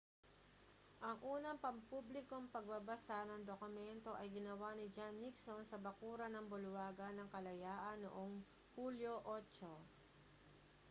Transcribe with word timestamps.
ang 1.07 1.13
unang 1.35 1.61
pampublikong 1.65 2.45
pagbabasa 2.55 3.17
ng 3.25 3.41
dokumento 3.49 4.11
ay 4.21 4.27
ginawa 4.37 4.69
ni 4.75 4.85
john 4.95 5.13
nixon 5.23 5.61
sa 5.65 5.77
bakuran 5.85 6.33
ng 6.33 6.49
bulwagan 6.51 7.13
ng 7.21 7.29
kalayaan 7.35 7.97
noong 8.01 8.33
hulyo 8.75 9.15
8 9.29 9.45